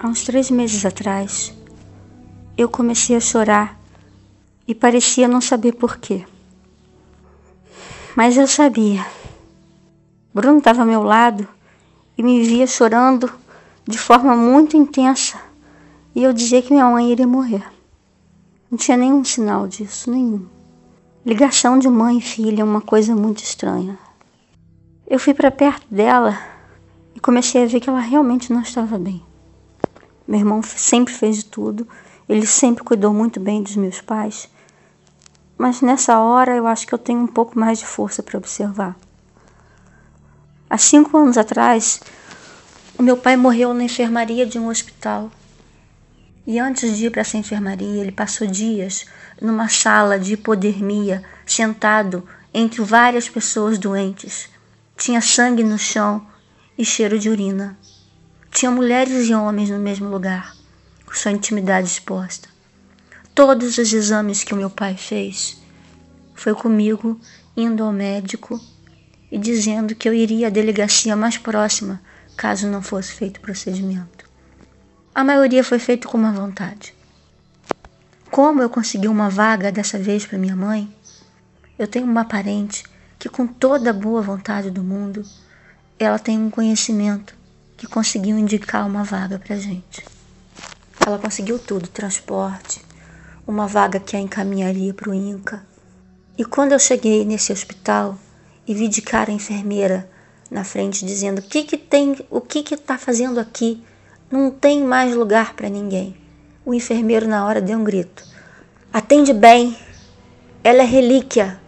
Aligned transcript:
Há 0.00 0.06
uns 0.06 0.22
três 0.22 0.48
meses 0.48 0.86
atrás, 0.86 1.52
eu 2.56 2.68
comecei 2.68 3.16
a 3.16 3.20
chorar 3.20 3.76
e 4.64 4.72
parecia 4.72 5.26
não 5.26 5.40
saber 5.40 5.74
porquê. 5.74 6.24
Mas 8.14 8.36
eu 8.36 8.46
sabia. 8.46 9.04
Bruno 10.32 10.58
estava 10.58 10.82
ao 10.82 10.86
meu 10.86 11.02
lado 11.02 11.48
e 12.16 12.22
me 12.22 12.44
via 12.44 12.64
chorando 12.68 13.28
de 13.88 13.98
forma 13.98 14.36
muito 14.36 14.76
intensa 14.76 15.36
e 16.14 16.22
eu 16.22 16.32
dizia 16.32 16.62
que 16.62 16.72
minha 16.72 16.88
mãe 16.88 17.10
iria 17.10 17.26
morrer. 17.26 17.66
Não 18.70 18.78
tinha 18.78 18.96
nenhum 18.96 19.24
sinal 19.24 19.66
disso, 19.66 20.12
nenhum. 20.12 20.46
Ligação 21.26 21.76
de 21.76 21.88
mãe 21.88 22.18
e 22.18 22.22
filha 22.22 22.60
é 22.62 22.64
uma 22.64 22.80
coisa 22.80 23.16
muito 23.16 23.42
estranha. 23.42 23.98
Eu 25.08 25.18
fui 25.18 25.34
para 25.34 25.50
perto 25.50 25.92
dela 25.92 26.38
e 27.16 27.18
comecei 27.18 27.64
a 27.64 27.66
ver 27.66 27.80
que 27.80 27.90
ela 27.90 27.98
realmente 27.98 28.52
não 28.52 28.62
estava 28.62 28.96
bem. 28.96 29.26
Meu 30.28 30.40
irmão 30.40 30.62
sempre 30.62 31.14
fez 31.14 31.38
de 31.38 31.46
tudo, 31.46 31.88
ele 32.28 32.46
sempre 32.46 32.84
cuidou 32.84 33.14
muito 33.14 33.40
bem 33.40 33.62
dos 33.62 33.76
meus 33.76 34.02
pais, 34.02 34.46
mas 35.56 35.80
nessa 35.80 36.20
hora 36.20 36.54
eu 36.54 36.66
acho 36.66 36.86
que 36.86 36.92
eu 36.92 36.98
tenho 36.98 37.20
um 37.20 37.26
pouco 37.26 37.58
mais 37.58 37.78
de 37.78 37.86
força 37.86 38.22
para 38.22 38.36
observar. 38.36 38.94
Há 40.68 40.76
cinco 40.76 41.16
anos 41.16 41.38
atrás, 41.38 42.02
o 42.98 43.02
meu 43.02 43.16
pai 43.16 43.38
morreu 43.38 43.72
na 43.72 43.84
enfermaria 43.84 44.44
de 44.44 44.58
um 44.58 44.68
hospital. 44.68 45.30
E 46.46 46.58
antes 46.58 46.98
de 46.98 47.06
ir 47.06 47.10
para 47.10 47.22
essa 47.22 47.38
enfermaria, 47.38 48.02
ele 48.02 48.12
passou 48.12 48.46
dias 48.46 49.06
numa 49.40 49.70
sala 49.70 50.18
de 50.18 50.34
hipodermia, 50.34 51.24
sentado 51.46 52.22
entre 52.52 52.82
várias 52.82 53.30
pessoas 53.30 53.78
doentes. 53.78 54.50
Tinha 54.94 55.22
sangue 55.22 55.64
no 55.64 55.78
chão 55.78 56.26
e 56.76 56.84
cheiro 56.84 57.18
de 57.18 57.30
urina. 57.30 57.78
Tinha 58.50 58.70
mulheres 58.70 59.28
e 59.28 59.34
homens 59.34 59.70
no 59.70 59.78
mesmo 59.78 60.08
lugar, 60.08 60.56
com 61.06 61.14
sua 61.14 61.30
intimidade 61.32 61.86
exposta. 61.86 62.48
Todos 63.34 63.78
os 63.78 63.92
exames 63.92 64.42
que 64.42 64.52
o 64.52 64.56
meu 64.56 64.68
pai 64.68 64.96
fez 64.96 65.60
foi 66.34 66.54
comigo 66.54 67.20
indo 67.56 67.84
ao 67.84 67.92
médico 67.92 68.60
e 69.30 69.38
dizendo 69.38 69.94
que 69.94 70.08
eu 70.08 70.14
iria 70.14 70.48
à 70.48 70.50
delegacia 70.50 71.14
mais 71.14 71.38
próxima 71.38 72.00
caso 72.36 72.66
não 72.66 72.82
fosse 72.82 73.12
feito 73.12 73.36
o 73.36 73.40
procedimento. 73.40 74.28
A 75.14 75.22
maioria 75.22 75.62
foi 75.62 75.78
feito 75.78 76.08
com 76.08 76.18
má 76.18 76.32
vontade. 76.32 76.94
Como 78.30 78.62
eu 78.62 78.70
consegui 78.70 79.08
uma 79.08 79.28
vaga 79.28 79.70
dessa 79.70 79.98
vez 79.98 80.26
para 80.26 80.38
minha 80.38 80.56
mãe, 80.56 80.92
eu 81.78 81.86
tenho 81.86 82.06
uma 82.06 82.24
parente 82.24 82.82
que, 83.18 83.28
com 83.28 83.46
toda 83.46 83.90
a 83.90 83.92
boa 83.92 84.22
vontade 84.22 84.70
do 84.70 84.82
mundo, 84.82 85.24
ela 85.98 86.18
tem 86.18 86.38
um 86.38 86.50
conhecimento 86.50 87.37
que 87.78 87.86
conseguiu 87.86 88.36
indicar 88.36 88.84
uma 88.84 89.04
vaga 89.04 89.38
para 89.38 89.56
gente. 89.56 90.04
Ela 91.06 91.16
conseguiu 91.16 91.60
tudo: 91.60 91.88
transporte, 91.88 92.84
uma 93.46 93.68
vaga 93.68 94.00
que 94.00 94.16
a 94.16 94.20
encaminharia 94.20 94.92
para 94.92 95.10
o 95.10 95.14
INCA. 95.14 95.64
E 96.36 96.44
quando 96.44 96.72
eu 96.72 96.78
cheguei 96.78 97.24
nesse 97.24 97.52
hospital 97.52 98.18
e 98.66 98.74
vi 98.74 98.88
de 98.88 99.00
cara 99.00 99.30
a 99.30 99.34
enfermeira 99.34 100.10
na 100.50 100.64
frente 100.64 101.06
dizendo: 101.06 101.38
"O 101.38 101.42
que 101.42 101.62
que 101.62 101.78
tem? 101.78 102.16
O 102.28 102.40
que 102.40 102.64
que 102.64 102.74
está 102.74 102.98
fazendo 102.98 103.38
aqui? 103.38 103.82
Não 104.28 104.50
tem 104.50 104.82
mais 104.82 105.14
lugar 105.14 105.54
para 105.54 105.68
ninguém. 105.68 106.16
O 106.66 106.74
enfermeiro, 106.74 107.28
na 107.28 107.46
hora, 107.46 107.62
deu 107.62 107.78
um 107.78 107.84
grito: 107.84 108.24
Atende 108.92 109.32
bem, 109.32 109.78
ela 110.64 110.82
é 110.82 110.86
relíquia. 110.86 111.60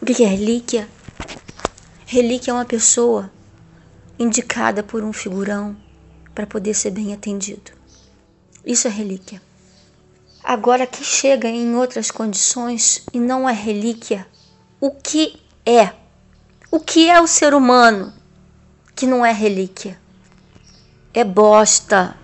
O 0.00 0.06
que 0.06 0.24
é 0.24 0.26
relíquia? 0.26 0.88
Relíquia 2.06 2.50
é 2.50 2.54
uma 2.54 2.64
pessoa 2.64 3.30
indicada 4.18 4.82
por 4.82 5.02
um 5.02 5.12
figurão 5.12 5.76
para 6.34 6.46
poder 6.46 6.74
ser 6.74 6.90
bem 6.90 7.12
atendido. 7.12 7.72
Isso 8.64 8.88
é 8.88 8.90
relíquia. 8.90 9.40
Agora, 10.42 10.86
que 10.86 11.02
chega 11.02 11.48
em 11.48 11.74
outras 11.74 12.10
condições 12.10 13.04
e 13.12 13.18
não 13.18 13.48
é 13.48 13.52
relíquia, 13.52 14.26
o 14.80 14.90
que 14.90 15.40
é? 15.64 15.92
O 16.70 16.80
que 16.80 17.08
é 17.08 17.20
o 17.20 17.26
ser 17.26 17.54
humano 17.54 18.12
que 18.94 19.06
não 19.06 19.24
é 19.24 19.32
relíquia? 19.32 19.98
é 21.14 21.22
bosta. 21.22 22.16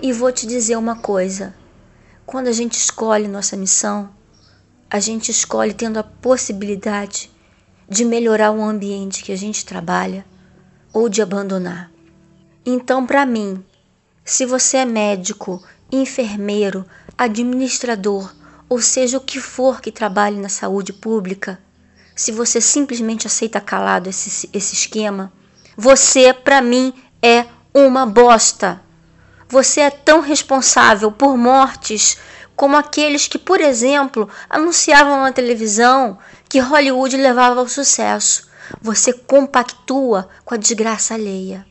E 0.00 0.12
vou 0.12 0.30
te 0.30 0.46
dizer 0.46 0.76
uma 0.76 0.96
coisa: 0.96 1.54
quando 2.26 2.48
a 2.48 2.52
gente 2.52 2.74
escolhe 2.74 3.26
nossa 3.26 3.56
missão, 3.56 4.10
a 4.90 5.00
gente 5.00 5.30
escolhe 5.30 5.72
tendo 5.72 5.98
a 5.98 6.04
possibilidade 6.04 7.30
de 7.88 8.04
melhorar 8.04 8.52
o 8.52 8.62
ambiente 8.62 9.24
que 9.24 9.32
a 9.32 9.36
gente 9.36 9.64
trabalha 9.64 10.24
ou 10.94 11.08
de 11.08 11.20
abandonar. 11.20 11.90
Então, 12.64 13.04
para 13.04 13.26
mim, 13.26 13.62
se 14.24 14.46
você 14.46 14.78
é 14.78 14.84
médico, 14.86 15.62
enfermeiro, 15.92 16.86
administrador, 17.18 18.32
ou 18.68 18.80
seja 18.80 19.18
o 19.18 19.20
que 19.20 19.40
for 19.40 19.80
que 19.80 19.92
trabalhe 19.92 20.40
na 20.40 20.48
saúde 20.48 20.92
pública, 20.92 21.58
se 22.16 22.32
você 22.32 22.60
simplesmente 22.60 23.26
aceita 23.26 23.60
calado 23.60 24.08
esse, 24.08 24.48
esse 24.52 24.74
esquema, 24.74 25.32
você, 25.76 26.32
para 26.32 26.62
mim, 26.62 26.94
é 27.20 27.46
uma 27.74 28.06
bosta. 28.06 28.80
Você 29.48 29.80
é 29.80 29.90
tão 29.90 30.20
responsável 30.20 31.10
por 31.10 31.36
mortes 31.36 32.16
como 32.56 32.76
aqueles 32.76 33.26
que, 33.26 33.38
por 33.38 33.60
exemplo, 33.60 34.28
anunciavam 34.48 35.22
na 35.22 35.32
televisão 35.32 36.16
que 36.48 36.60
Hollywood 36.60 37.16
levava 37.16 37.58
ao 37.60 37.68
sucesso. 37.68 38.48
Você 38.80 39.12
compactua 39.12 40.28
com 40.44 40.54
a 40.54 40.58
desgraça 40.58 41.14
alheia. 41.14 41.66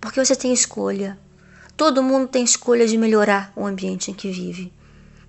Porque 0.00 0.24
você 0.24 0.34
tem 0.34 0.52
escolha. 0.52 1.18
Todo 1.76 2.02
mundo 2.02 2.28
tem 2.28 2.44
escolha 2.44 2.86
de 2.86 2.98
melhorar 2.98 3.52
o 3.56 3.66
ambiente 3.66 4.10
em 4.10 4.14
que 4.14 4.30
vive. 4.30 4.72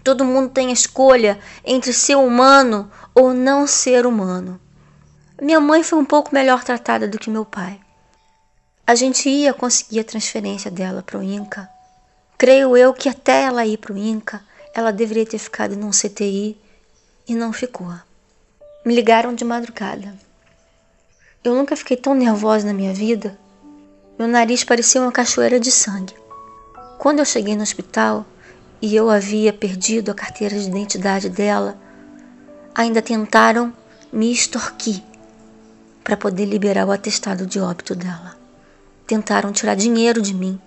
Todo 0.03 0.25
mundo 0.25 0.49
tem 0.49 0.71
escolha 0.71 1.39
entre 1.63 1.93
ser 1.93 2.15
humano 2.15 2.91
ou 3.15 3.33
não 3.33 3.65
ser 3.65 4.05
humano. 4.05 4.59
Minha 5.41 5.59
mãe 5.59 5.81
foi 5.83 5.97
um 5.97 6.05
pouco 6.05 6.33
melhor 6.33 6.63
tratada 6.63 7.07
do 7.07 7.17
que 7.17 7.29
meu 7.29 7.45
pai. 7.45 7.79
A 8.85 8.95
gente 8.95 9.29
ia 9.29 9.53
conseguir 9.53 10.01
a 10.01 10.03
transferência 10.03 10.69
dela 10.69 11.01
para 11.01 11.17
o 11.17 11.23
INCA. 11.23 11.69
Creio 12.37 12.75
eu 12.75 12.93
que 12.93 13.07
até 13.07 13.43
ela 13.43 13.65
ir 13.65 13.77
para 13.77 13.93
o 13.93 13.97
INCA, 13.97 14.41
ela 14.73 14.91
deveria 14.91 15.25
ter 15.25 15.37
ficado 15.37 15.77
num 15.77 15.91
CTI 15.91 16.57
e 17.27 17.33
não 17.33 17.53
ficou. 17.53 17.93
Me 18.85 18.93
ligaram 18.93 19.33
de 19.33 19.45
madrugada. 19.45 20.13
Eu 21.43 21.55
nunca 21.55 21.75
fiquei 21.75 21.97
tão 21.97 22.15
nervosa 22.15 22.67
na 22.67 22.73
minha 22.73 22.93
vida. 22.93 23.37
Meu 24.17 24.27
nariz 24.27 24.63
parecia 24.63 25.01
uma 25.01 25.11
cachoeira 25.11 25.59
de 25.59 25.71
sangue. 25.71 26.15
Quando 26.97 27.19
eu 27.19 27.25
cheguei 27.25 27.55
no 27.55 27.63
hospital 27.63 28.25
e 28.81 28.95
eu 28.95 29.09
havia 29.09 29.51
perdido 29.51 30.11
a 30.11 30.15
carteira 30.15 30.57
de 30.57 30.67
identidade 30.67 31.29
dela, 31.29 31.77
ainda 32.73 33.01
tentaram 33.01 33.73
me 34.11 34.31
extorquir 34.31 35.01
para 36.03 36.15
poder 36.15 36.45
liberar 36.45 36.87
o 36.87 36.91
atestado 36.91 37.45
de 37.45 37.59
óbito 37.59 37.95
dela 37.95 38.43
tentaram 39.05 39.51
tirar 39.51 39.75
dinheiro 39.75 40.21
de 40.21 40.33
mim 40.33 40.59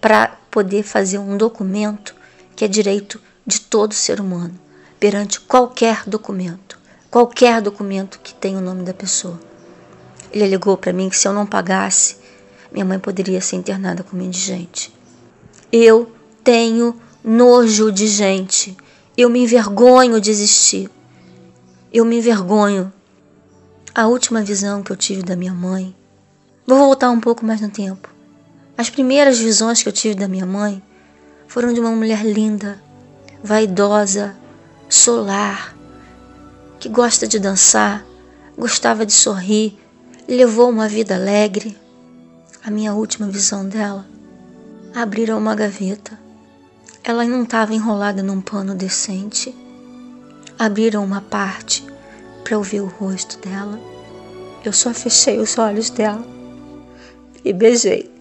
para 0.00 0.36
poder 0.50 0.82
fazer 0.82 1.18
um 1.18 1.36
documento 1.36 2.14
que 2.56 2.64
é 2.64 2.68
direito 2.68 3.20
de 3.46 3.60
todo 3.60 3.94
ser 3.94 4.20
humano, 4.20 4.58
perante 4.98 5.40
qualquer 5.40 6.02
documento, 6.06 6.78
qualquer 7.10 7.60
documento 7.62 8.18
que 8.20 8.34
tenha 8.34 8.58
o 8.58 8.62
nome 8.62 8.82
da 8.82 8.92
pessoa. 8.92 9.40
Ele 10.32 10.44
alegou 10.44 10.76
para 10.76 10.92
mim 10.92 11.08
que 11.08 11.16
se 11.16 11.26
eu 11.26 11.32
não 11.32 11.46
pagasse, 11.46 12.16
minha 12.72 12.84
mãe 12.84 12.98
poderia 12.98 13.40
ser 13.40 13.56
internada 13.56 14.02
como 14.02 14.22
indigente. 14.22 14.92
Eu 15.72 16.10
tenho 16.44 17.00
nojo 17.24 17.90
de 17.90 18.06
gente. 18.06 18.76
Eu 19.16 19.28
me 19.28 19.42
envergonho 19.42 20.20
de 20.20 20.30
existir. 20.30 20.90
Eu 21.92 22.04
me 22.04 22.18
envergonho. 22.18 22.92
A 23.94 24.06
última 24.06 24.42
visão 24.42 24.82
que 24.82 24.92
eu 24.92 24.96
tive 24.96 25.22
da 25.22 25.34
minha 25.34 25.52
mãe 25.52 25.94
Vou 26.68 26.76
voltar 26.76 27.08
um 27.08 27.18
pouco 27.18 27.46
mais 27.46 27.62
no 27.62 27.70
tempo. 27.70 28.10
As 28.76 28.90
primeiras 28.90 29.38
visões 29.38 29.82
que 29.82 29.88
eu 29.88 29.92
tive 29.92 30.14
da 30.14 30.28
minha 30.28 30.44
mãe 30.44 30.82
foram 31.46 31.72
de 31.72 31.80
uma 31.80 31.92
mulher 31.92 32.22
linda, 32.22 32.78
vaidosa, 33.42 34.36
solar, 34.86 35.74
que 36.78 36.86
gosta 36.90 37.26
de 37.26 37.38
dançar, 37.38 38.04
gostava 38.54 39.06
de 39.06 39.14
sorrir, 39.14 39.78
levou 40.34 40.68
uma 40.68 40.86
vida 40.86 41.14
alegre. 41.14 41.76
A 42.62 42.70
minha 42.70 42.92
última 42.92 43.28
visão 43.28 43.66
dela 43.66 44.06
abriram 44.94 45.38
uma 45.38 45.54
gaveta. 45.54 46.18
Ela 47.02 47.24
não 47.24 47.44
estava 47.44 47.74
enrolada 47.74 48.22
num 48.22 48.40
pano 48.40 48.74
decente. 48.74 49.54
Abriram 50.58 51.02
uma 51.02 51.22
parte 51.22 51.84
para 52.44 52.54
eu 52.54 52.62
ver 52.62 52.80
o 52.80 52.86
rosto 52.86 53.38
dela. 53.38 53.80
Eu 54.64 54.72
só 54.72 54.92
fechei 54.92 55.38
os 55.38 55.56
olhos 55.56 55.88
dela 55.88 56.24
e 57.44 57.52
beijei. 57.52 58.17